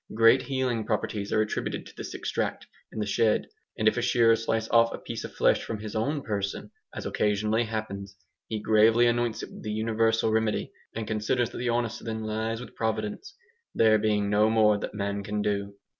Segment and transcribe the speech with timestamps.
[0.15, 3.45] Great healing properties are attributed to this extract in the shed.
[3.77, 7.05] And if a shearer slice off a piece of flesh from his own person, as
[7.05, 8.15] occasionally happens,
[8.47, 12.59] he gravely anoints it with the universal remedy, and considers that the onus then lies
[12.59, 13.35] with Providence,
[13.75, 15.75] there being no more that man can do.